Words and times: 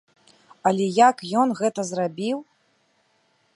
Але 0.69 0.87
як 1.09 1.17
ён 1.41 1.53
гэта 1.61 1.81
зрабіў? 1.93 2.37